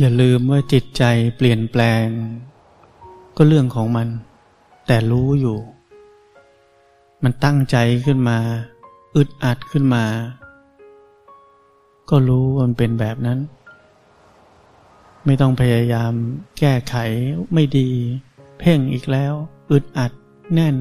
[0.00, 1.04] อย่าลืมว่าจิตใจ
[1.36, 2.06] เปลี่ยนแปลง
[3.36, 4.08] ก็เรื่องของมัน
[4.86, 5.58] แต่รู้อยู่
[7.22, 8.38] มันตั้งใจขึ้นมา
[9.16, 10.04] อึดอัดขึ้นมา
[12.10, 13.38] ก็รู้ว่ามันเป็นแบบนั้น
[15.24, 16.12] ไม่ต้องพยายาม
[16.58, 16.94] แก้ไข
[17.54, 17.88] ไม่ดี
[18.58, 19.32] เพ่งอีกแล้ว
[19.70, 20.12] อึดอัด
[20.54, 20.76] แน่น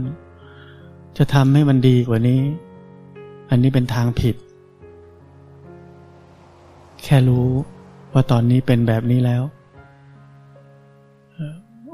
[1.18, 2.42] จะทำให้มันดีกว่านี้
[3.50, 4.36] อันนี้เป็นทางผิด
[7.04, 7.50] แค่รู้
[8.14, 9.44] ว่าตอนนี้เป็นแบบนี้แล้ว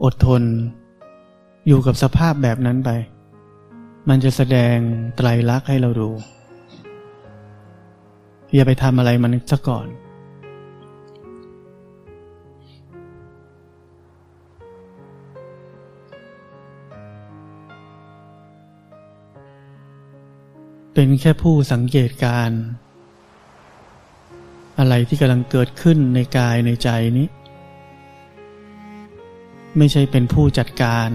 [0.04, 0.42] อดทน
[1.68, 2.90] อยู่กับสภาพแบบนั้นไป
[4.10, 4.76] มันจะแสดง
[5.16, 6.10] ไตรลักษณ์ให้เราดู
[8.54, 9.88] อย่าไปทำอะไรมันซะก่อน
[20.94, 22.50] เป็นแค่ผู้สังเกตการ
[24.86, 27.28] อะไรที่กำลังเกิดขึ้นในกายในใจนี้
[29.78, 31.10] ไม่ใช่เป็นผู้จัดการ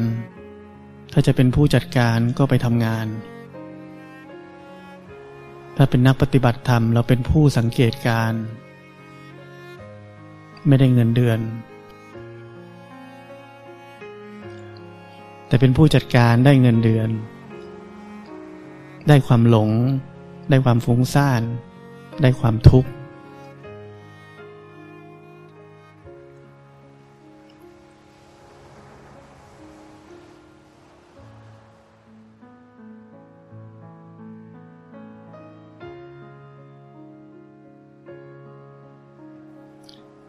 [1.13, 3.07] ถ้าจะเป็นผู้จัดการก็ไปทำงาน
[5.77, 8.33] ถ้าเป็นนักปฏิบัติธรรมเราเป็นผู้สังเกตการ
[10.67, 11.41] ไม่ได้เงินเดือน
[15.49, 17.09] แต่เป็นผู้จัดการได้เงินเดือน
[19.09, 19.71] ได้ความหลง
[20.51, 21.43] ได้ความฟุ้งซ่าน
[22.23, 22.91] ได้ความทุกข์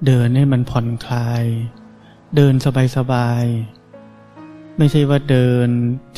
[0.06, 1.44] เดินให้มันผ่อนคลาย
[2.36, 2.54] เดิน
[2.96, 5.68] สบายๆ ไม่ใช่ว่าเดิน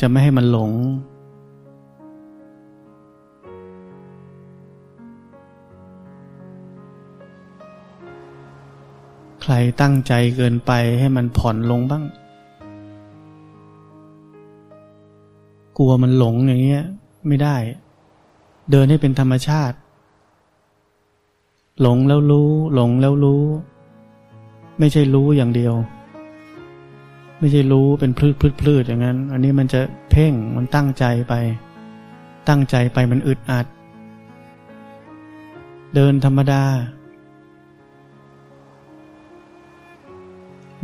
[0.00, 0.72] จะไม่ให้มันหลง
[9.42, 12.04] ใครตั้งใจเกินไปให้มันผ่อนลงบ้าง
[15.78, 16.84] กลัวมันหลงอย่างเงี้ย
[17.28, 17.56] ไม่ได้
[18.70, 19.76] เดินให้เป็นธรรมชาติ
[21.80, 23.44] หลงแล้วรู้ หลงแล้วรู้
[24.82, 25.74] ไม่ใช่รู้อย่างเดียว
[27.38, 31.34] ไม่ใช่รู้เป็นพลืดพลืดพลืดอย่างนั้น อันนี้มันจะเพ่งมันตั้งใจไป
[32.48, 33.66] ตั้งใจไปมันอึดอัด
[35.94, 36.64] เดินธรรมดา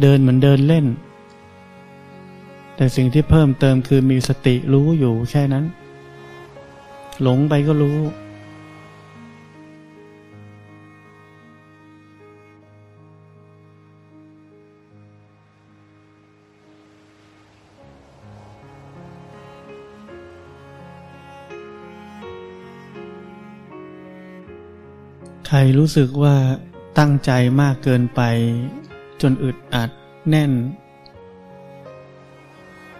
[0.02, 0.86] เดินเหมือนเดินเล่น
[2.76, 5.64] แต่สิ่งที่เพิ่มเติมคือมีสติรู้อยู่แค่นั้น
[7.22, 7.98] หลงไปก็รู้
[25.58, 26.36] รรู้สึกว่า
[26.98, 27.30] ตั้งใจ
[27.60, 28.20] มากเกินไป
[29.22, 29.90] จนอึดอัด
[30.28, 30.52] แน่น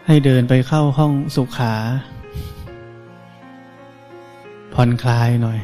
[0.07, 1.75] ให้เดินไปเข้าห้องสุขา
[4.75, 5.61] ผ่อนคลายหน่อย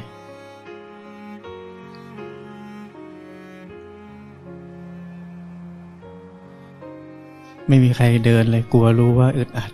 [7.69, 9.73] ไม่มีใครเดินเลยกลัวรู้ว่าอึดอัด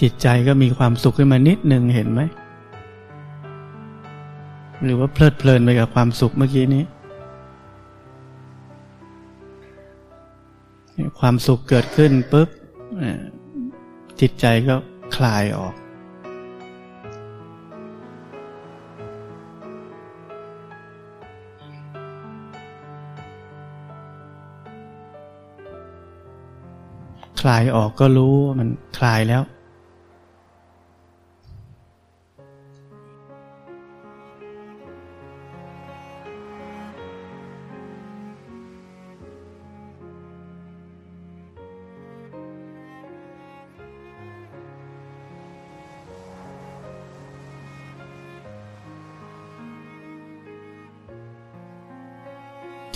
[0.00, 2.20] จิตใจก็มีความสุขขึ้นมานิดหนึ่งเห็นไหม
[4.84, 6.84] หรือว่าเพลิดเพลินไปกับความสุขเมื่อกี้นี้
[11.20, 12.48] ความสุขเกิดขึ้นปุ๊บ
[14.20, 14.74] จิตใจก็
[15.16, 15.74] คลายออก
[27.40, 28.68] คลายออกก็รู้มัน
[28.98, 29.42] คลายแล้ว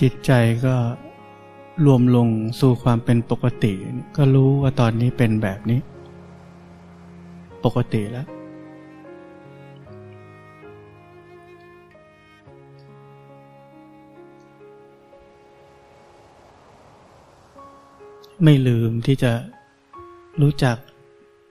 [0.01, 0.33] จิตใจ
[0.67, 0.77] ก็
[1.85, 2.29] รวมลง
[2.61, 3.75] สู่ความเป็นปกติ
[4.17, 5.81] ก็รู้ว่าตอนนี้เป็นแบบนี้
[7.65, 8.27] ปกติแล้ว
[18.45, 19.33] ไม่ลืมที่จะ
[20.43, 20.77] รู้จัก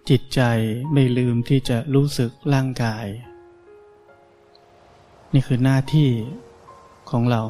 [0.10, 0.42] จิตใจ
[0.94, 3.06] ไม่ลืมที่จะรู้สึกร่างกาย
[5.34, 6.10] นี่คือหน้าที่
[7.12, 7.42] ของเรา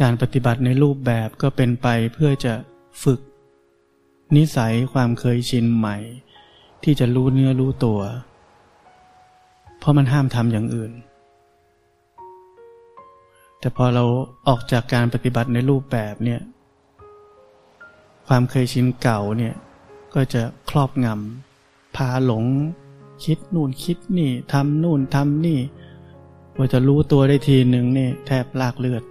[0.00, 2.54] การปฏิบัติในรูปแบบก็เป็นไปเพื่อจะ
[3.02, 3.20] ฝึก
[4.36, 5.96] นิสัยความเคยชินใหม่
[6.84, 8.00] ที่จะรู้เนื้อรู้ตัว
[9.78, 10.92] เพราะมันห้ามทำอย่างอื่น
[13.60, 14.04] แต่พอเรา
[14.48, 16.40] ออกจากการปฏิบัติในรูปแบบเนี่ย
[18.28, 19.54] ความเคยชินเก่าเนี่ย
[20.14, 22.44] ก็จะครอบงำพาหลง
[23.24, 25.58] คิดนู่นคิดนี่ทำนู่นทำนี่
[26.56, 29.02] ว่าจะรู้ตัวได้ทีหนึ่งนี่แทบลากเลือด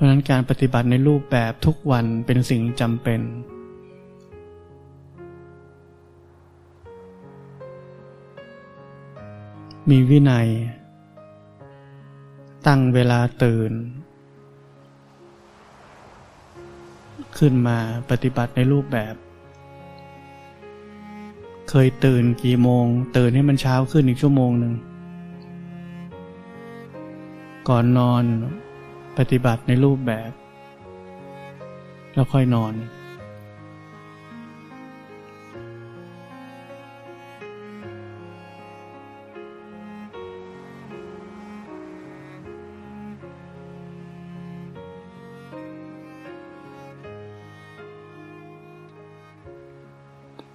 [0.00, 3.20] ราะนั้นการปฏิบัติในรูปแบบทุกวันเป็นสิ่งจำเป็น
[9.90, 10.48] มีวินัย
[12.66, 13.72] ตั้งเวลาตื่น
[17.38, 17.78] ขึ้นมา
[18.10, 19.14] ปฏิบัติในรูปแบบ
[21.70, 22.86] เคยตื่นกี่โมง
[23.16, 24.74] ตื่นให้มันเช้าขึ้นอีกชั่วโมงหนึ่ง
[27.68, 28.24] ก่อนนอน
[29.20, 30.30] ปฏิบัติในรูปแบบ
[32.14, 32.74] แล้วค่อยนอน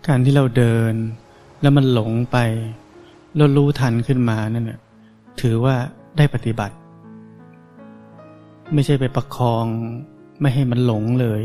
[0.08, 0.94] การที่เราเดิน
[1.62, 2.38] แล้วมันหลงไป
[3.36, 4.72] แล้วรู้ทันขึ้นมานั่น
[5.42, 5.76] ถือว่า
[6.18, 6.76] ได้ปฏิบัติ
[8.74, 9.66] ไม่ใช่ไปประคอง
[10.42, 11.44] ไม่ให้มันหลงเลย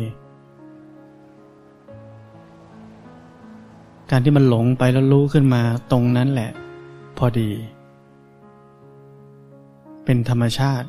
[4.11, 6.51] การที่มันหลงไปแล้วรู้ขึ้นมาตรงนั้นแหละ
[7.19, 7.51] พอดี
[10.05, 10.89] เป็นธรรมชาติ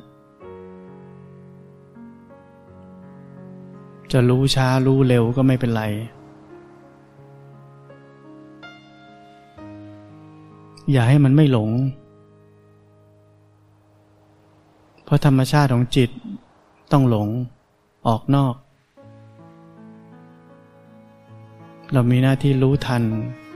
[4.12, 5.84] จะรู้ช้ารู้เร็วก็ไม่เป็นไร
[10.92, 11.69] อย่าให้มันไม่หลง
[15.12, 16.10] ราะธรรมชาติของจิต
[16.92, 17.28] ต้องหลง
[18.08, 18.56] ออกนอก
[21.94, 23.04] เรามีหน้าที่รู้ทัน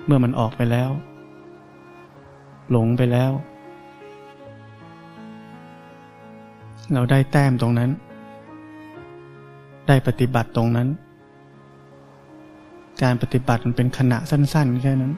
[0.05, 0.89] เมื่อมันออกไปแล้ว
[2.71, 3.31] หลงไปแล้ว
[6.93, 7.91] เราได้แต้มตรงนั้น
[9.87, 10.87] ได้ปฏิบัติตรงนั้น
[13.03, 15.13] การปฏิบัติมันเป็นขณะสั้น ๆ แค่นั้น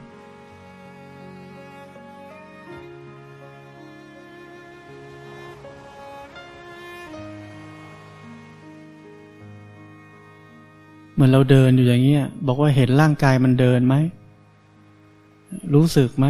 [11.18, 13.94] เหมือนเราเดินอยู่อย่างเงี้ยบอกว่าเห็นร่างกายมันเดินไหม
[15.74, 16.26] รู้สึกไหม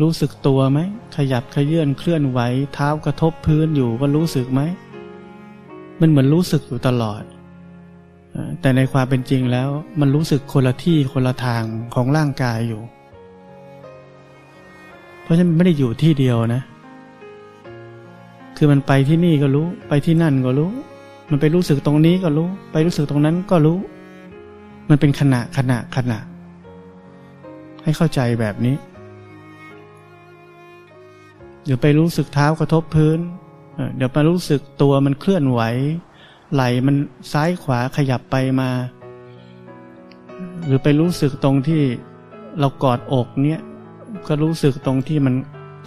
[0.00, 0.78] รู้สึกตัวไหม
[1.16, 2.40] ขยับขยื่นเคลื่อนไหว
[2.74, 4.60] เท้ากระทบพื้นอยู่ว่ารู้สึกไหม
[6.00, 7.22] มันเหมือนรู้สึกอยู่ตลอด
[8.60, 9.68] แต่ในความเป็นจริงแล้ว
[10.00, 11.62] มันรู้สึกคนละที่คนละทาง
[11.94, 12.82] ของร่างกายอยู่
[15.22, 16.62] เพราะฉะนั้นไม่ได้อยู่ที่เดียวนะ
[18.56, 20.70] คือมันไปที่นี่ก็รู้ ไปที่นั่นก็รู้
[21.30, 23.78] มันไปรู้สึกตรงนี้ก็รู้ ไปรู้สึกตรงนั้นก็รู้
[24.88, 26.18] มันเป็นขณะขณะขณะ
[27.82, 28.76] ให้เข้าใจแบบนี้
[31.64, 33.18] เดี๋ยวไปรู้สึกเท้ากระทบพื้น
[33.96, 35.60] เดี๋ยวไปรู้สึกตัวมันเคลื่อนไหว
[36.54, 36.96] ไหลมัน
[37.32, 38.70] ซ้ายขวาขยับไปมา
[40.66, 41.82] หรือไปรู้สึกตรงที่
[42.60, 43.60] เรากอดอกเนี้ย
[44.28, 45.34] ก็รู้สึกตรงที่มัน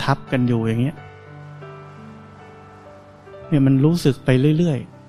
[0.04, 0.98] ทับกันอยู่อย่างเงี้ย
[3.48, 5.01] เนี่ยมันรู้สึกไปเรื่อยๆ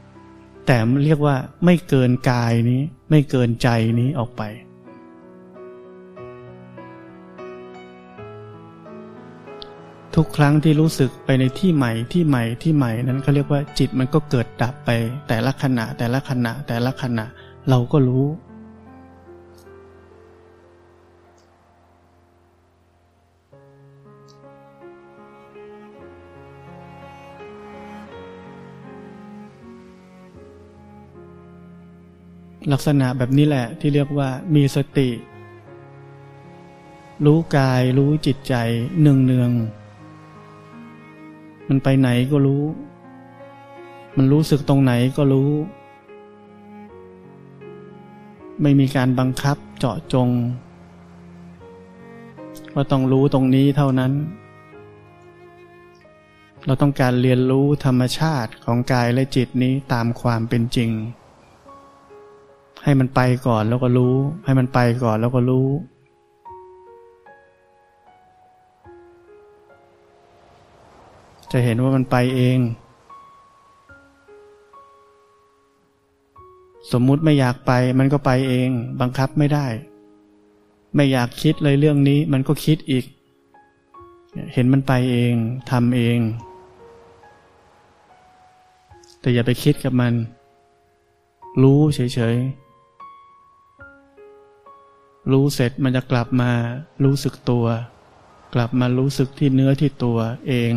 [0.66, 3.68] แต่เรียกว่าไม่เกินกายนี้ ไม่เกินใจ
[4.00, 4.42] นี้ออกไป
[10.16, 14.90] ทุกครั้งที่รู้สึกไปในที่ใหม่ที่ใหม่ที่ใหม่นั้นเขาเรียกว่าจิตมันก็เกิดดับไป
[15.28, 17.24] แต่ละขณะแต่ละขณะแต่ละขณะ
[17.70, 18.24] เราก็รู้
[32.70, 35.08] ลักษณะแบบนี้แหละที่เรียกว่ามีสติ
[37.24, 38.54] รู้กายรู้จิตใจ
[39.00, 39.50] เนืองเนือง
[41.68, 42.64] มันไปไหนก็รู้
[44.16, 45.50] มันรู้สึกตรงไหนก็รู้
[48.62, 50.28] ไม่มีการบังคับเจาะจง
[52.74, 54.12] ว่าต้องรู้ตรงนี้เท่านั้น
[56.66, 60.90] เราต้องการเรียนรู้ธรรมชาติของกายและจิตนี้ตามความเป็นจริง
[62.84, 65.68] ให้มันไปก่อนแล้วก็รู้ ให้มันไปก่อนแล้วก็รู้
[71.52, 72.58] จะเห็นว่ามันไปเอง
[76.92, 78.68] สมมุติไม่อยากไปมันก็ไปเอง
[79.00, 79.66] บังคับไม่ได้
[80.94, 83.04] ไม่อยากคิดเลยเรื่องนี้มันก็คิดอีก
[84.52, 85.34] เห็นมันไปเอง
[85.70, 86.18] ทำเอง
[89.20, 90.12] แต่อย่าไปคิดกับมัน
[91.62, 92.61] รู้เฉยๆ
[95.30, 96.50] รู้เสร็จมันจะกลับมา
[97.04, 97.66] รู้สึกตัว
[98.54, 100.74] กลับมารู้สึกที่เนื้อที่ตัวเอง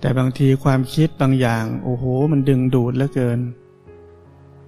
[0.00, 3.40] แต่บางทีความคิดบางอย่าง โอ้โห มันดึงดูดเหลือเกิน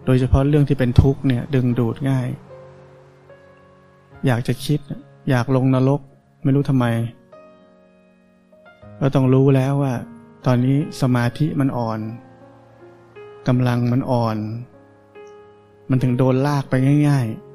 [0.04, 2.28] โดยเฉพาะเรื่องที่เป็นทุกข์เนี่ย ดึงดูดง่าย
[4.26, 4.80] อยากจะคิด
[5.30, 6.00] อยากลงนรก
[6.44, 6.87] ไม่รู้ทำไม
[9.00, 9.94] ก็ต้องรู้แล้วว่า
[10.47, 12.00] ตอนนี้สมาธิมันอ่อน
[13.49, 14.37] กำลังมันอ่อน
[15.92, 16.75] มันถึงโดนลากไป
[17.09, 17.50] ง่าย ๆ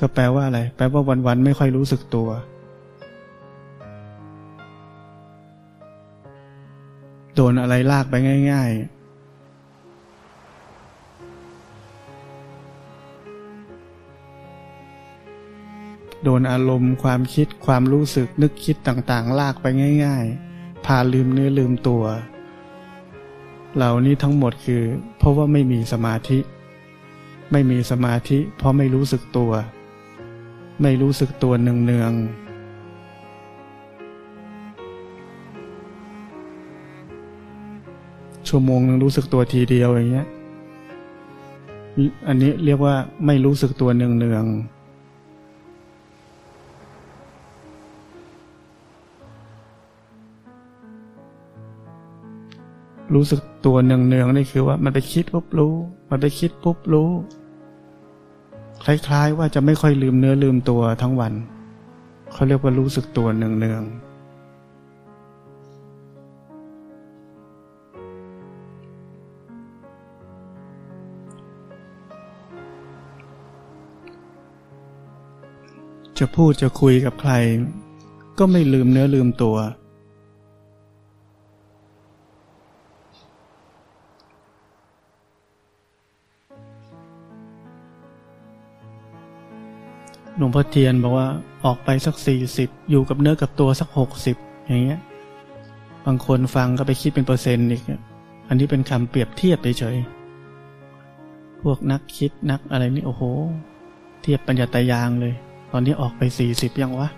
[0.00, 2.28] ก็แปลว่าอะไร แปลว่าวันๆไม่ค่อยรู้สึกตัว
[7.34, 8.14] โดนอะไรลากไป
[8.52, 8.98] ง่าย ๆ
[16.24, 19.66] โดนอารมณ์ความคิดความรู้สึกนึกคิดต่างๆ ลากไป
[20.04, 20.24] ง่าย
[20.54, 22.04] ๆ พาลืมเนื้อลืมตัว
[23.76, 24.82] เหล่านี้ทั้งหมดคือ
[25.28, 26.38] ราะว่าไม่มีสมาธิ
[27.52, 29.52] ไม่มีสมาธิ เพราะไม่รู้สึกตัว
[30.82, 32.48] ไม่รู้สึกตัวเนืองๆ
[38.48, 40.28] ชั่วโมงนึงรู้สึกตัวทีเดียวอย่างเงี้ย
[42.28, 42.94] อันนี้เรียกว่า
[43.26, 55.74] ไม่รู้สึกตัวเนืองเรู้สึกตัวเนืองเนืองนี่คือว่ามันไปคิดปุ๊บรู้
[56.10, 57.10] มันไปคิดปุ๊บรู้
[58.84, 61.32] คล้ายๆว่าจะไม่ค่อยลืมเนื้อลืมตัวทั้งวัน
[62.32, 63.82] เขาเรียกว่ารู้สึกตัวเนืองเนือง
[76.18, 77.32] จะพูดจะคุยกับใคร
[78.38, 79.56] ก็ไม่ลืมเนื้อลืมตัว
[90.38, 91.28] หลวงพ่อเทียนบอกว่า
[91.64, 95.00] ออกไปสักสี่สิบอยู่กับเนื้อกับตัวสักหกสิบอย่างเงี้ย
[96.06, 97.82] บางคนฟังก็ไปคิดเป็นเปอร์เซ็นต์อีก
[98.48, 99.96] อันนี้เป็นคำเปรียบเทียบเฉย
[101.62, 103.22] พวกนักคิดนักอะไรนี่โอ้โห
[104.22, 105.34] เทียบปัญญาตายางเลย
[105.72, 107.08] ตอนนี้ออกไปสี่สิบยังวะ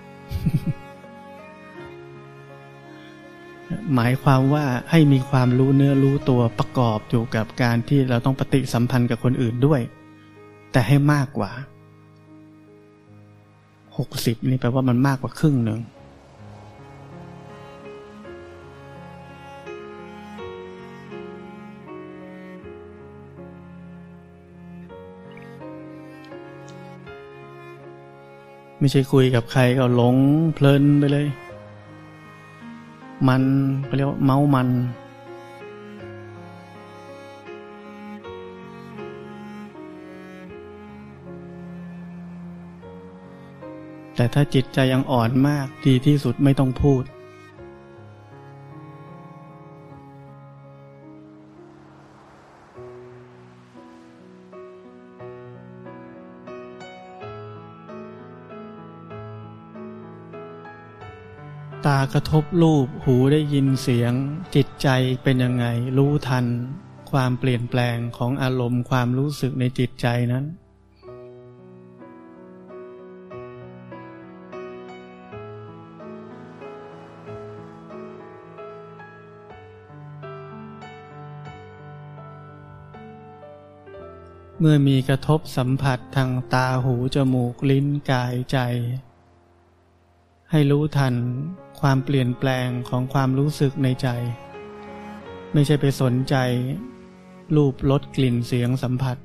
[3.94, 9.80] หมายความว่าให้มีความรู้เนื้อรู้ตัวประกอบอยู่กับการที่เราต้องปฏิสัมพันธ์กับคนอื่นด้วย
[10.72, 11.50] แต่ให้มากกว่า
[14.00, 15.80] หกสิบนี่แปลว่ามันมากกว่าครึ่งหนึ่ง
[28.78, 30.16] ไม่ใช่คุยกับใครก็หลง
[30.54, 31.26] เพลินไปเลย
[33.28, 33.42] มัน
[33.96, 34.68] เรียกว่าเมามัน
[44.20, 47.02] แต่ถ้าจิตใจยังอ่อนมากดีที่สุดไม่ต้องพูด
[61.86, 64.12] ตากระทบรูปหูได้ยินเสียง
[64.54, 64.88] จิตใจ
[65.22, 65.66] เป็นยังไง
[65.98, 66.46] รู้ทัน
[67.10, 70.46] ความเปลี่ยนแปลงของอารมณ์ความรู้สึกในจิตใจนั้น
[84.62, 88.58] เมื่อมีกระทบสัมผัสทางตาหูจมูกลิ้นกายใจ
[90.50, 91.14] ให้รู้ทัน
[91.80, 94.08] ความเปลี่ยนแปลงของความรู้สึกในใจ
[95.52, 96.36] ไม่ใช่ไปสนใจ
[97.56, 99.16] รูปรสกลิ่นเสียงสัมผัส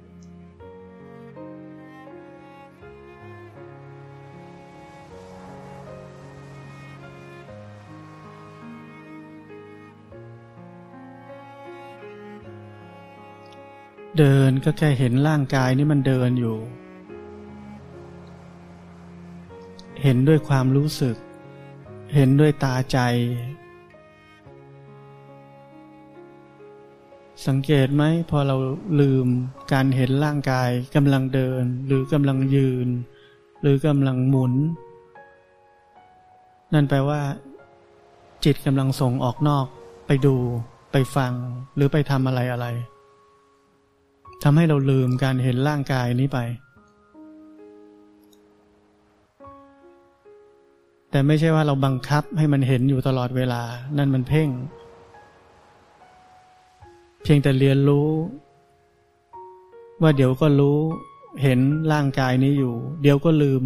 [14.19, 16.57] เดินก็แค่เห็นร่างกายนี่มันเดินอยู่
[20.03, 21.15] เห็นด้วยความรู้สึก
[22.15, 22.99] เห็นด้วยตาใจ
[27.47, 28.55] สังเกตไหมพอเรา
[28.99, 29.27] ลืม
[29.73, 32.87] การเห็นร่างกายกำลังเดิน หรือกำลังยืน
[33.61, 34.53] หรือกำลังหมุน
[36.73, 37.21] นั่นแปลว่า
[38.45, 39.65] จิตกำลังส่งออกนอก
[40.07, 40.35] ไปดู
[40.91, 41.33] ไปไปฟัง
[41.75, 42.67] หรือไปทำอะไรอะไร
[44.47, 46.39] ทำให้เราลืมการเห็นร่างกายนี้ไป
[51.09, 53.61] แต่ไม่ใช่ว่าเราบังคับให้มันเห็นอยู่ตลอดเวลา
[53.97, 54.49] นั่นมันเพ่ง
[57.23, 58.09] เพียงแต่เรียนรู้
[60.01, 60.79] ว่าเดี๋ยวก็รู้
[61.43, 61.59] เห็น
[61.91, 63.63] ร่างกายนี้อยู่ เดี๋ยวก็ลืม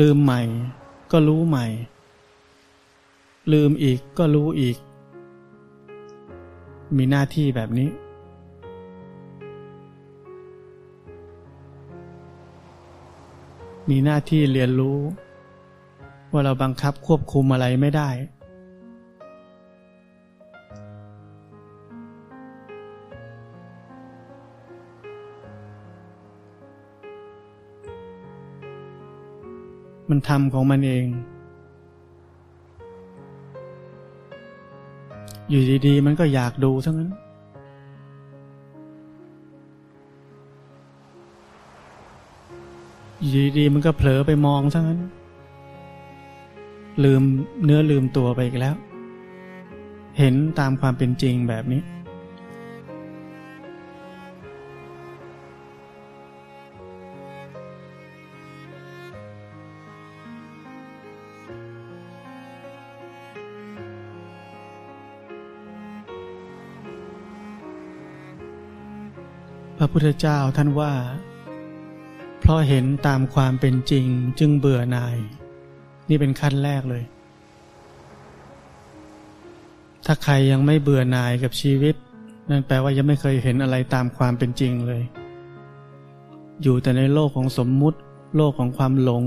[0.00, 0.42] ลืมใหม่
[1.12, 1.66] ก็รู้ใหม่
[3.52, 4.76] ลืมอีกก็รู้อีก
[6.96, 7.90] มีหน้าที่แบบนี้
[13.88, 14.98] มีหน้าที่เรียนรู้
[16.32, 18.10] ว่าเราบังคับควบคุมอะไรไม่ได้
[30.10, 31.06] มันทำของมันเอง
[35.48, 37.10] อยู่ดีๆ มันก็อยากดูทั้งนั้น
[43.28, 45.00] อยู่ดีๆมันก็เผลอไปมองทั้งนั้น
[47.04, 47.22] ลืม
[47.64, 48.74] เนื้อลืมตัวไปอีกแล้ว
[50.18, 51.82] เห็นตามความเป็นจริงแบบนี้
[69.76, 70.92] พระพุทธเจ้าท่านว่า
[72.50, 74.06] ราะเห็นตามความเป็นจริง
[74.38, 75.16] จึงเบื่อหน่าย
[76.08, 77.04] นี่เป็นขั้นแรกเลย
[80.06, 81.94] ถ้าใครยังไม่เบื่อหน่ายกับชีวิต
[82.50, 85.02] นั่นแปลว่ายังไม่เคยเห็นอะไรตามความเป็นจริงเลย
[86.62, 87.98] อยู่แต่ในโลกของสมมุติ
[88.36, 89.24] โลกของความหลง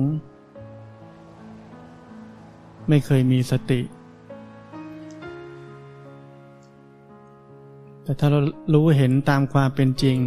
[2.90, 3.82] ไม่เคยมีสติ
[8.04, 8.40] แต่ถ้าเรา
[8.74, 10.18] รู้เห็นตามความเป็นจริง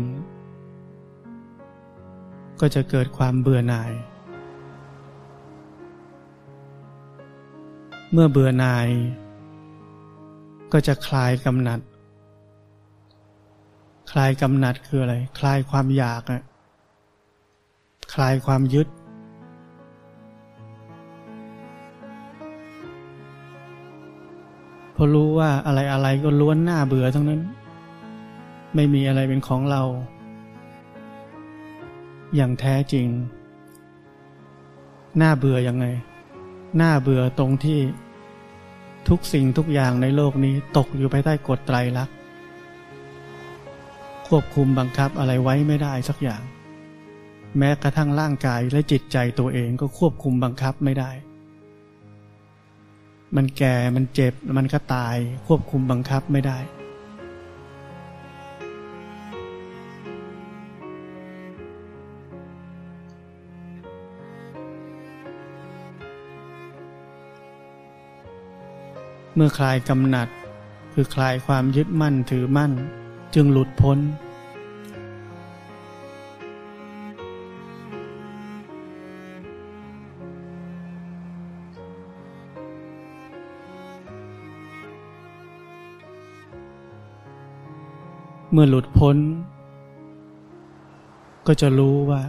[2.60, 3.92] ก็จะเกิดความเบื่อหน่าย
[8.12, 8.88] เมื่อเบื่อหน่าย
[10.72, 11.80] ก็จะคลายกำหนัด
[14.10, 16.42] คลายกำหนัดคืออะไร คลายความอยากอะ
[18.14, 18.88] คลายความยึด
[24.94, 27.40] พอรู้ว่าอะไรอะไรก็ล้วนหน้าเบื่อทั้งนั้น
[28.74, 29.82] ไม่มีอะไรเป็นของเรา
[32.34, 33.06] อย่างแท้จริง
[35.20, 35.86] น่าเบื่อยังไง
[36.80, 37.80] น่าเบื่อตรงที่
[39.08, 42.16] ทุกสิ่งทุกอย่างในโลกนี้ตกอยู่ภายใต้กฎไตรลักษณ์
[44.28, 46.42] ควบคุมบังคับอะไรไว้ไม่ได้สักอย่าง
[47.58, 51.10] แม้กระทั่งร่างกายและจิตใจตัวเองก็ควบคุมบังคับไม่ได้
[53.36, 56.58] มันแก่มันเจ็บมันก็ตาย ควบคุมบังคับไม่ได้
[69.38, 70.28] เมื่อคลายกำหนัด
[70.92, 72.72] คือคลายความยึดมั่นถือมั่น
[73.34, 73.98] จึงหลุดพ้น
[88.52, 89.16] เมื่อหลุดพ้น
[91.46, 92.20] ก็จะรู้ว่า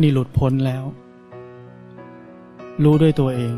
[0.00, 0.84] นี่หลุดพ้นแล้ว
[2.82, 3.56] รู้ด้วยตัวเอง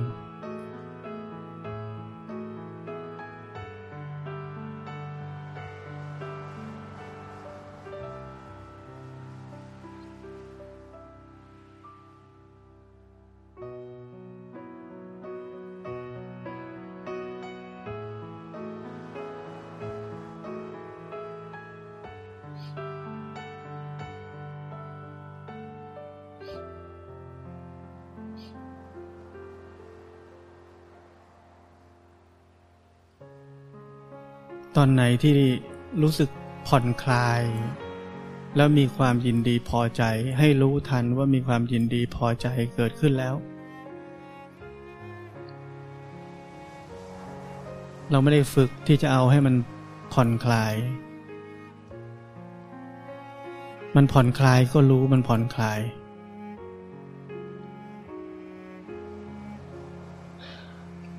[34.77, 35.35] ตอนไหนที่
[36.03, 36.31] รู้สึก
[36.69, 37.41] ผ่อนคลาย
[38.57, 40.03] แล้วมีความยินดีพอใจ
[40.39, 43.35] ให้รู้ทันว่ามีความยินดีพอใจเกิดขึ้นแล้ว
[48.11, 49.55] เราไม่ได้ฝึกที่จะเอาให้มัน
[50.13, 50.75] ผ่อนคลาย
[53.97, 55.81] มันผ่อนคลายก็รู้มันผ่อนคลาย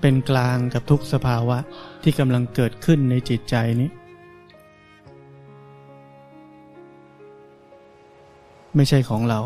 [0.10, 1.58] เป็นกลางกับทุกสภาวะ
[2.04, 3.89] ที่กำลังเกิดขึ้นในจิตใจนี้
[8.76, 9.39] ไม่ใช่ของเรา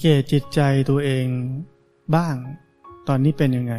[0.00, 1.26] เกตจิตใจตัวเอง
[2.14, 2.34] บ้าง
[3.08, 3.74] ตอนนี้เป็นยังไง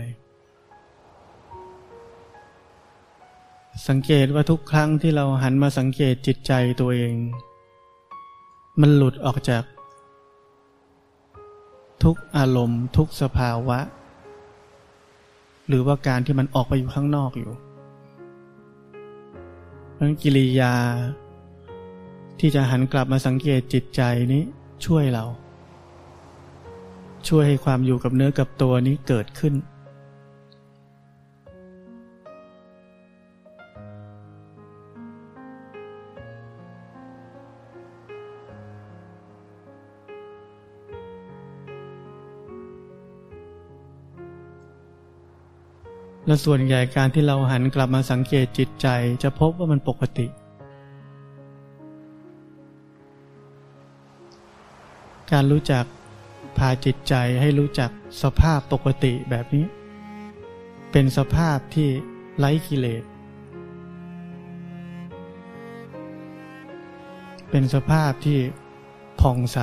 [3.88, 7.14] สังเกตว่าทุกครั้งที่เราหันมาสังเกตจิตใจตัวเอง
[8.82, 9.64] มันหลุดออกจาก
[12.04, 13.80] ทุกอารมณ์ ทุกสภาวะ
[15.68, 17.52] หรือว่าการที่มันออกไปอยู่ข้างนอกอยู่
[19.94, 20.74] เพราะกิริยา
[22.40, 24.02] ที่จะหันกลับมาสังเกตจิตใจ
[24.34, 24.44] นี้
[24.86, 25.26] ช่วยเรา
[27.30, 29.54] ช่วยให้ความอยู่กับเนื้อกับตัวนี้เกิดขึ้น
[46.26, 48.88] และส่วนใหญ่การที่เราหันกลับมาสังเกตจิตใจ
[49.24, 50.28] จะพบว่ามันปกติ
[55.32, 55.86] การรู้จัก
[56.60, 57.92] พาจิตใจให้รู้จัก
[58.22, 59.66] สภาพปกติแบบนี้
[60.92, 61.90] เป็นสภาพที่
[62.38, 63.04] ไร้กิเลส
[67.50, 68.40] เป็นสภาพที่
[69.22, 69.60] ผ่องใส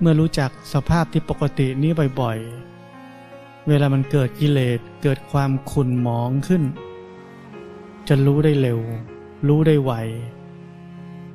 [0.00, 6.62] เมื่อรู้จักสภาพที่ปกตินี้บ่อยๆ เวลามันเกิดกิเลสเกิดความขุ่นหมองขึ้น
[8.08, 8.80] จะรู้ได้เร็ว
[9.48, 9.92] รู้ได้ไว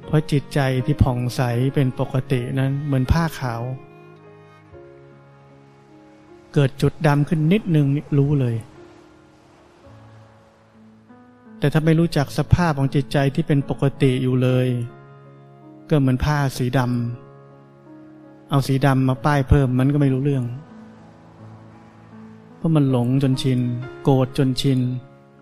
[0.07, 1.41] เพราะจิตใจที่ผ่องใส
[1.75, 3.61] เป็นปกตินั้นเหมือนผ้าขาว
[6.53, 8.55] เกิดจุดดำขึ้นนิดนึงรู้เลย
[11.59, 14.67] แต่ถ้าไม่รู้จักสภาพของจิตใจที่เป็นปกติอยู่เลย
[15.89, 20.45] ก็เหมือนผ้าสีดำเอาสีดำมาป้ายเพิ่มมันก็ไม่รู้เรื่อง
[22.57, 23.59] เพราะมันหลงจนชิน
[24.03, 24.79] โกรธจนชิน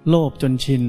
[0.09, 0.83] โลภจนชิน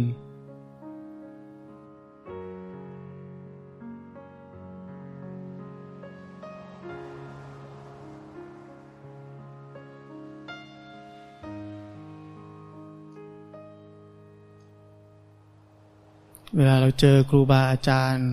[16.58, 18.30] เวลาเราเจอครูบาอาจารย์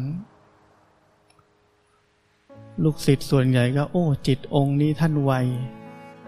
[2.84, 5.32] ลูกศิษย์ส่วนใหญ่ก็ โอ้ จิตองค์นี้ท่านไว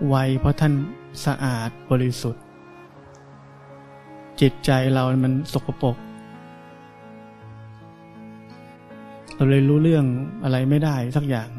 [0.09, 0.73] ไวเพราะท่าน
[1.25, 2.43] สะอาดบริสุทธิ์
[4.41, 5.95] จิตใจเรามันสกปรก
[9.35, 10.05] เราเลยรู้เรื่อง
[10.43, 11.49] อะไรไม่ได้สักอย่าง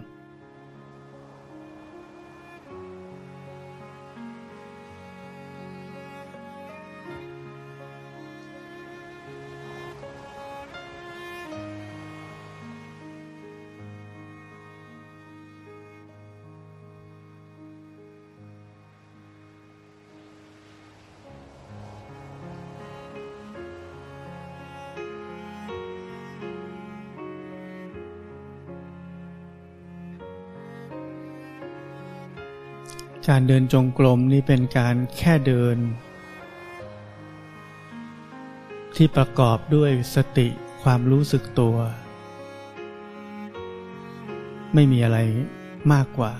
[33.33, 35.77] การเดินจงกรมนี่เป็นการแค่เดิน
[38.97, 40.49] ที่ประกอบด้วยสติ
[40.83, 41.77] ความรู้สึกตัว
[44.75, 45.19] ไม่มีอะไร
[45.93, 46.33] มากกว่า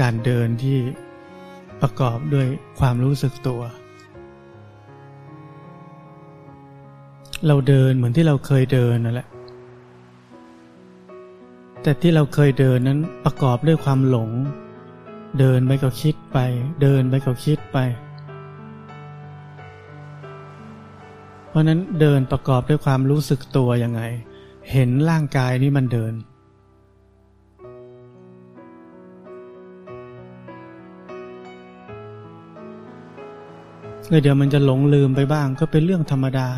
[0.00, 0.78] การเดินที่
[1.80, 2.46] ประกอบด้วย
[2.80, 3.60] ความรู้สึกตัว
[7.46, 9.28] เราเดินเหมือนที่เราเคยเดินนั่นแหละ
[11.82, 14.30] แต่ที่เราเคยเดินนั้นประกอบด้วยความหลง
[15.38, 16.38] เดินไปก็คิดไป
[16.82, 17.78] เดินไปก็คิดไป
[21.48, 24.02] เพราะนั้นเดินประกอบด้วยความรู้สึกตัวยังไง
[24.72, 26.14] เห็นร่างกายนี้มันเดิน
[34.22, 36.48] เดี๋ยวมันจะหลงลืมไปบ้างก็เป็นเรื่องธรรมดา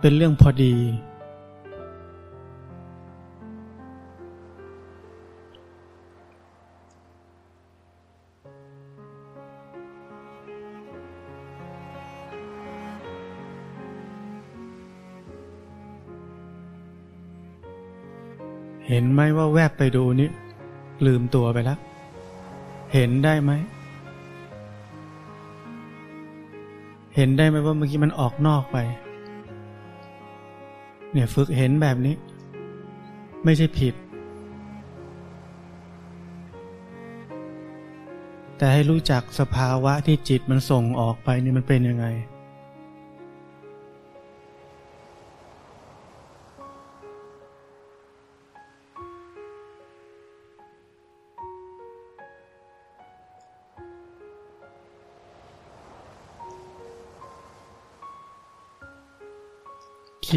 [0.00, 0.74] เป็นเรื่องพอดี
[18.94, 20.30] เห็นไหมว่าแวบไปดูนี่
[21.06, 21.78] ลืมตัวไปแล้ว
[22.94, 23.52] เห็นได้ไหม
[27.16, 28.76] เห็นได้ไหมว่าเมื่อกี้มันออกนอกไป
[31.12, 32.14] เนี่ยฝึกเห็นแบบนี้
[33.44, 33.94] ไม่ใช่ผิด
[38.56, 42.06] แต่ให้รู้จักสภาวะที่จิตมันส่งออกไปนี่มันเป็นยังไง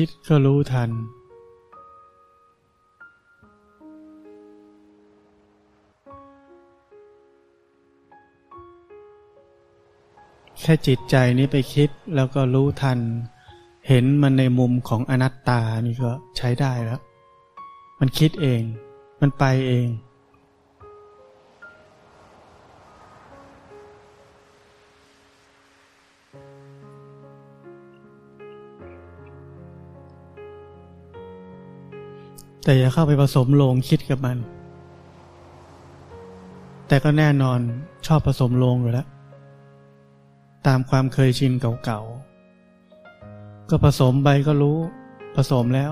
[0.01, 0.89] คิดก็รู้ทัน
[10.60, 12.99] แค่จิตใจนี้ไปคิดแล้วก็รู้ทัน
[13.88, 17.01] เห็นมันในมุมของอนัตตานี่ก็ใช้ได้แล้ว
[17.99, 18.62] มันคิดเอง
[19.21, 19.88] มันไปเอง
[32.67, 34.38] แต่อย่าเข้าไปผสมโลงคิดกับมัน
[36.88, 37.60] แต่ก็แน่นอน
[38.08, 39.08] ชอบผสมโลงอยู่แล้ว
[40.67, 41.51] ตามความเคยชิน
[41.84, 44.77] เก่าๆ ก็ผสมไปก็รู้
[45.36, 45.91] ผสมแล้ว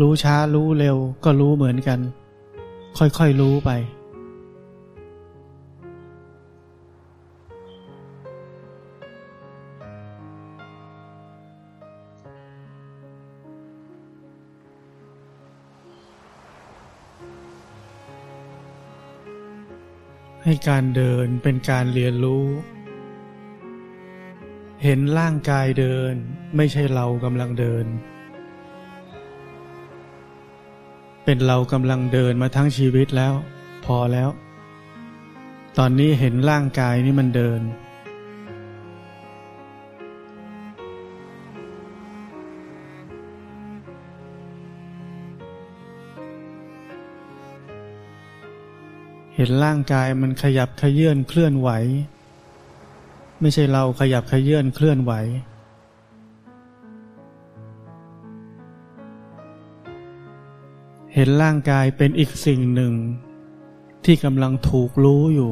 [0.00, 1.98] รู้ช้ารู้เร็วก็รู้เหมือนกัน
[2.98, 3.70] ค่อยๆรู้ไป
[20.48, 22.46] ให้การเดินเป็นการเรียนรู้
[24.84, 26.14] เห็นร่างกายเดิน
[26.56, 27.86] ไม่ใช่เรากำลังเดิน
[31.24, 33.34] เป็นเรากำลังเดินมาทั้งชีวิตแล้ว
[33.84, 34.28] พอแล้ว
[35.78, 37.60] ตอนนี้เห็นร่างกายนี่มันเดิน
[49.38, 51.70] เห็นร่างกายมันขยับขยื่นเคลื่อนไหว
[53.40, 55.12] ไม่ใช่เราขยับขยื่นเคลื่อนไหว
[61.14, 62.92] เห็นร่างกายเป็นอีกสิ่งหนึ่ง
[64.04, 65.50] ที่กำลังถูกรู้อยู่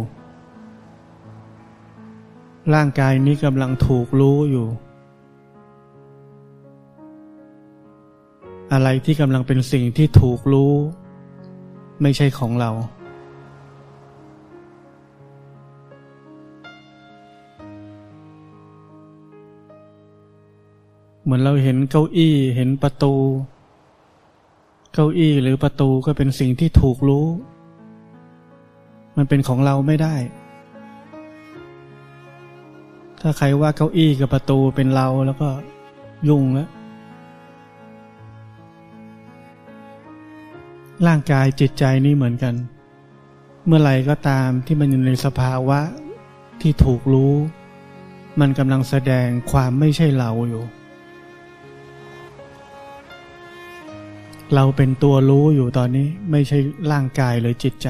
[2.75, 4.67] ร่างกายนี้กำลังถูกรู้อยู่
[8.73, 10.73] อะไรที่กำลังเป็นสิ่งที่ถูกรู้
[12.03, 12.71] ไม่ใช่ของเรา
[21.25, 23.15] เหมือนเราเห็นเก้าอี้เห็นประตู
[24.95, 27.27] เก้าอี้หรือประตูก็เป็นสิ่งที่ถูกรู้
[29.17, 30.15] มันเป็นของเราไม่ได้
[33.21, 35.49] ถ้าใครว่าเก้าอี้กับประตูเป็นเราแล้วก็
[36.29, 36.69] ยุ่งแล้ว
[41.07, 42.55] ร่างกายจิตใจนี่เหมือนกัน
[43.67, 45.81] เมื่อไหร่ก็ตามที่มันอยู่ในสภาวะ
[46.61, 47.35] ที่ถูกรู้
[48.41, 50.65] มันกำลังแสดงความไม่ใช่เราอยู่
[54.53, 56.59] เราเป็นตัวรู้อยู่ตอนนี้ไม่ใช่
[56.93, 57.89] ร่างกายหรือจิตใจ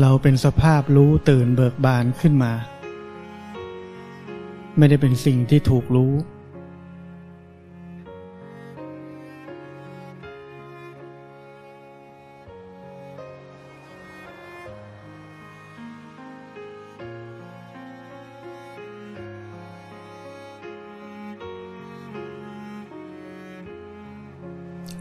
[0.00, 2.52] เราเป็นสภาพรู้ตื่นเบิกบานขึ้นมา
[4.78, 6.12] ไม่ได้เป็นสิ่งที่ถูกรู้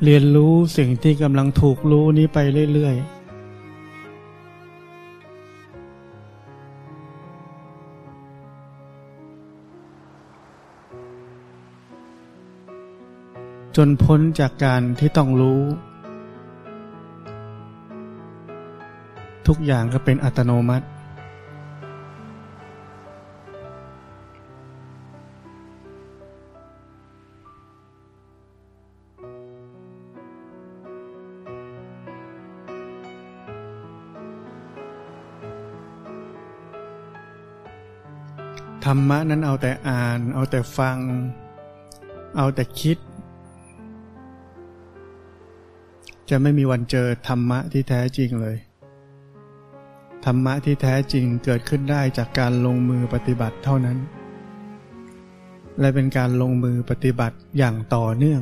[0.08, 2.38] เรียนรู้สิ่งที่กำลังถูกรู้นี้ไป
[2.74, 3.24] เรื่อยๆ
[13.76, 15.62] จนพ้นจากการที่ต้องรู้
[19.48, 20.86] ทุกอย่างก็เป็นอัตโนมัติ
[38.94, 40.98] รรมะนั้นเอาแต่อ่าน เอาแต่ฟัง
[42.38, 42.98] เอาแต่คิด
[46.30, 48.58] จะไม่มีวันเจอธรรมะที่แท้จริงเลย
[50.26, 53.98] ธรรมะที่แท้จริงเกิดขึ้นได้จากการลงมือปฏิบัติเท่านั้น
[55.80, 58.42] และเป็นการลงมือปฏิบัติอย่างต่อเนื่อง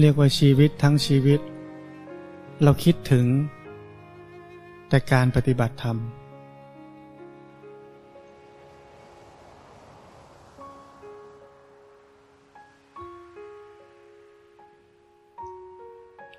[0.00, 1.40] เรียกว่าชีวิตทั้งชีวิต
[2.62, 3.26] เราคิดถึง
[4.88, 5.96] แต่การปฏิบัติธรรม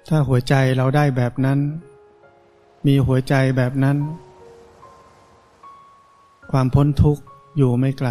[0.07, 1.59] ถ้าหัวใจเราได้แบบนั้น
[2.87, 3.97] มีหัวใจแบบนั้น
[6.51, 7.23] ความพ้นทุกข์
[7.57, 8.09] อยู่ไม่ไกล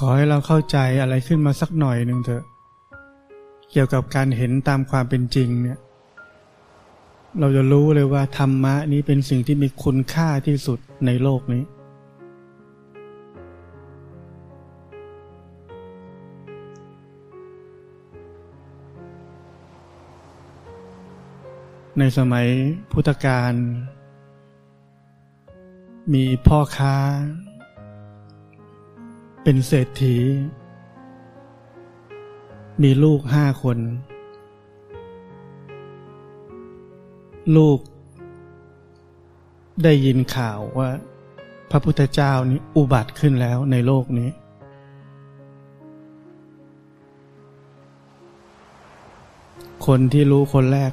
[0.00, 2.44] ขอให้เราเข้าใจอะไรขึ้นมาสักหน่อยหนึ่งเถอะ
[3.70, 5.78] เกี่ยวกับการเห็นตามความเป็นจริงเนี่ย
[7.38, 11.64] เราจะรู้เลยว่าธรรมะนี้เป็นสิ่งที่มีคุณค่าที่สุดในโลกนี้
[21.98, 22.46] ในสมัย
[22.92, 23.52] พุทธกาล
[26.12, 26.96] มีพ่อค้า
[29.48, 30.16] เป็นเศรษฐี
[32.82, 33.78] มีลูกห้าคน
[37.56, 37.78] ลูก
[39.82, 40.90] ได้ยินข่าวว่า
[41.70, 44.30] พระพุทธเจ้านี้อุบัติขึ้นแล้วในโลกนี้
[49.86, 50.92] คนที่รู้คนแรก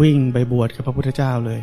[0.00, 1.60] วิ่งไปบวชกับพระพุทธเจ้าเลย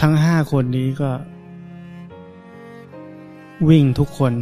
[0.00, 1.10] ทั้งห้าคนนี้ก็
[3.70, 4.34] วิ่งทุกคน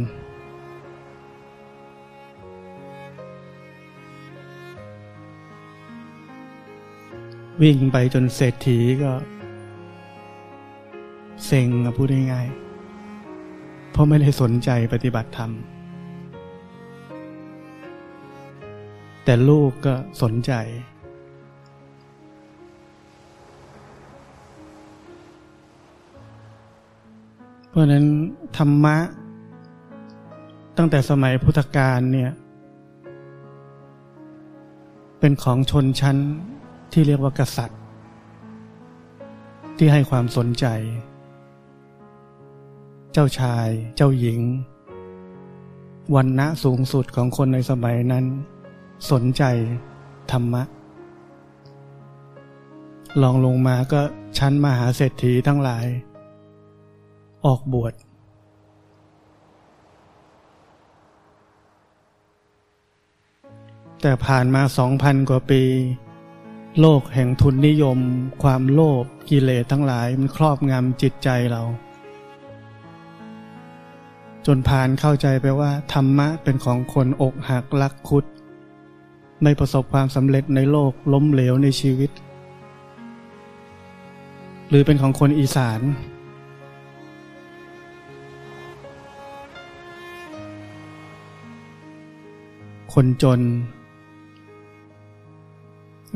[7.61, 9.11] วิ่งไปจนเศรษฐีก็
[11.45, 15.51] เซ็งพูดง่ายๆเพราะไม่ได้สนใจปฏิบัติธรรม
[19.23, 20.53] แต่ลูกก็สนใจ
[27.73, 28.05] เพราะนั้น
[28.57, 28.97] ธรรมะ
[30.77, 32.31] ตั้งแต่สมัยพุทธกาลเนี่ย
[35.19, 36.17] เป็นของชนชั้น
[36.93, 37.79] ที่เรียกว่ากษัตริย์
[39.77, 40.65] ที่ให้ความสนใจ
[43.13, 44.39] เจ้าชาย เจ้าหญิง
[46.15, 48.25] วันณะสูงสุดของคนในสมัยนั้น
[49.11, 49.43] สนใจ
[50.31, 50.63] ธรรมะ
[53.21, 54.01] ลองลงมาก็
[54.37, 55.85] ชั้นมหาเศรษฐีทั้งหลาย
[57.45, 57.93] ออกบวช
[64.01, 65.63] แต่ผ่านมาสองพันกว่าปี
[66.81, 67.99] โลกแห่งทุนนิยม
[68.43, 71.63] ความโลภกิเลสทั้งหลายมันครอบงำจิตใจเรา
[74.45, 78.25] จนผ่านเข้าใจไปว่า ธรรมะเป็นของคนอกหักลักคุด
[79.43, 82.11] ไม่ประสบความสำเร็จในโลกล้มเหลวในชีวิต
[84.69, 85.81] หรือเป็นของคนอีสาน
[92.93, 93.39] คนจน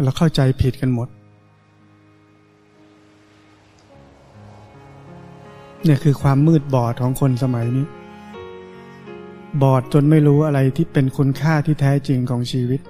[0.04, 1.08] เราเข้าใจผิดกันหมด
[5.84, 7.86] เนี่ยคือความมืดบอดของคนสมัยนี้
[9.62, 12.82] บอดจนไม่รู้อะไรที่เป็นคุณค่าที่แท้จริงของชีวิต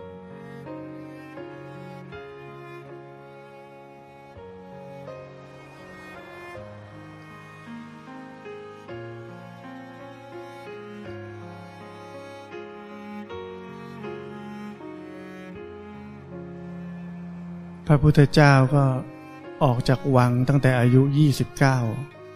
[17.88, 18.84] พระพุทธเจ้าก็
[19.64, 21.02] ออกจากวังตั้งแต่อายุ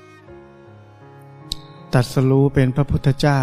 [0.10, 3.42] 29 ตัดสรู้เป็นพระพุทธเจ้า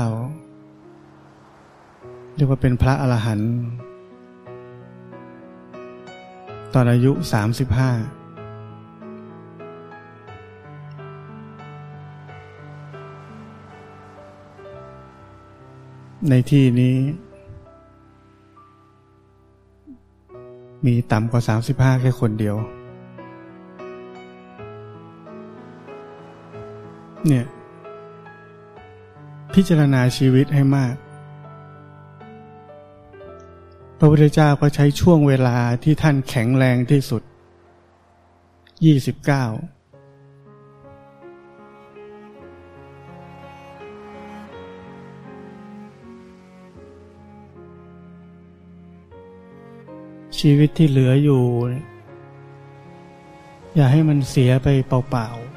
[2.36, 3.54] เรียกว่าเป็นพระอรหันต์
[6.74, 7.20] ตอนอายุ 35
[16.30, 16.96] ในที่นี้
[20.86, 22.56] มีต่ำกว่า 35 แค่คนเดียว
[27.26, 27.46] เนี่ย
[29.54, 30.94] พิจารณาชีวิตให้มาก
[33.98, 37.22] พระพุทธเจ้าก็ใช้ช่วงเวลาที่ท่านแข็งแรงที่สุด
[38.52, 39.77] 29
[50.40, 51.42] ชีวิตที่เหลืออยู่
[53.74, 55.48] อย่าให้มันเสียไปเปล่าๆ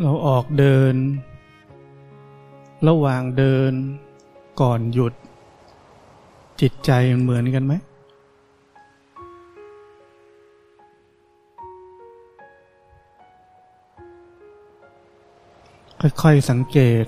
[0.00, 0.94] เราออกเดิน
[2.88, 3.72] ระหว่างเดิน
[4.60, 5.14] ก่อนหยุด
[6.60, 6.90] จิตใจ
[7.22, 7.74] เหมือนกันไหม
[16.02, 17.04] ค่อยๆสังเกต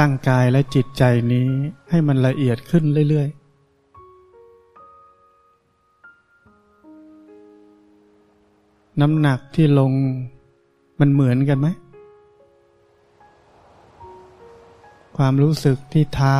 [0.00, 1.48] ร่างกายและจิตใจนี้
[1.90, 3.40] ให้มันละเอียดขึ้นเรื่อยๆ
[9.00, 9.92] น้ำหนักที่ลง
[11.00, 11.68] มันเหมือนกันไหม
[15.16, 16.38] ความรู้สึกที่เท้า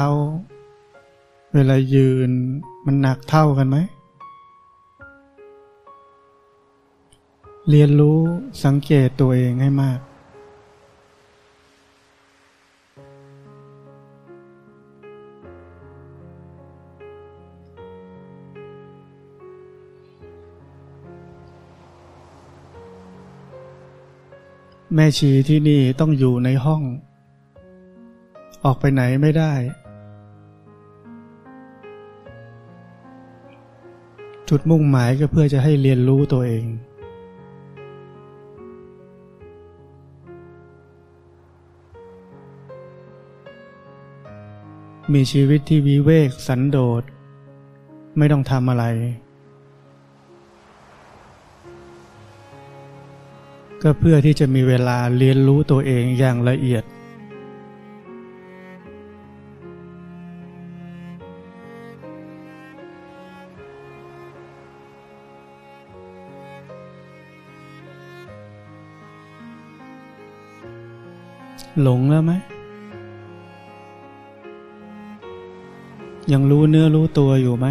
[1.54, 2.30] เวลายืน
[2.84, 3.76] มันหนักเท่ากันไหม
[7.70, 8.18] เรียนรู้
[8.64, 10.00] สังเกตตัวเองให้มาก
[24.94, 26.82] แม่ชีที่นี่ต้องอยู่ในห้อง
[28.64, 29.52] ออกไปไหนไม่ได้
[34.48, 36.66] จุดมุ่งหมายก็เพื่อจะให้เรียนรู้ตัวเอง
[45.12, 47.02] มีชีวิตที่วิเวกสันโดษ
[48.18, 48.84] ไม่ต้องทำอะไร
[53.82, 56.84] ก็เพื่อที่จะมีเวลาเรียนรู้ตัวเองอย่างละเอียด
[71.82, 72.32] หลงแล้วไหม
[76.32, 77.66] ยังรู้เนื้อรู้ตัวอยู่ไหม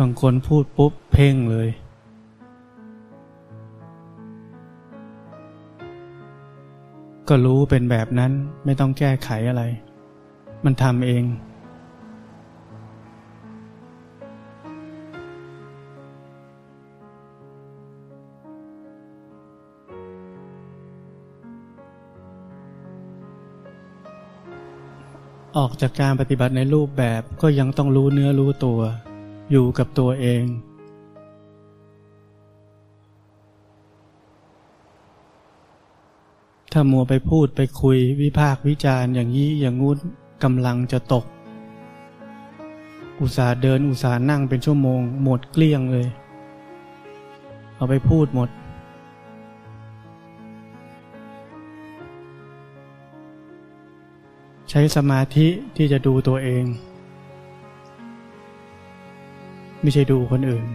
[0.00, 1.68] บางคนพูดปุ๊บเพ่งเลย
[7.28, 8.32] ก็รู้เป็นแบบนั้น
[8.64, 9.62] ไม่ต้องแก้ไขอะไร
[10.64, 11.24] มันทำเอง
[25.60, 28.80] ออกจากการปฏิบัติในรูปแบบก็ยังต้องรู้เนื้อรู้ตัว
[29.50, 30.44] อยู่กับตัวเอง
[36.72, 39.98] ถ้ามัวไปพูดไปคุยวิพากวิจารณ์อย่างนี้อย่างงู้น
[40.42, 41.24] กำลังจะตก
[43.20, 46.06] อุตส่าห์เดินอุตส่าห์นั่งเป็นชั่วโมง หมดเกลี้ยงเลย
[47.76, 48.48] เอาไปพูดหมด
[54.70, 56.64] ใช้สมาธิที่จะดูตัวเอง
[59.86, 60.66] ไม่ใช่ดูคนอื่น